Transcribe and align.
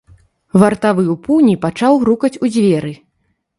Вартавы 0.63 1.03
ў 1.13 1.15
пуні 1.27 1.55
пачаў 1.67 2.01
грукаць 2.07 2.35
у 2.43 2.53
дзверы. 2.57 2.97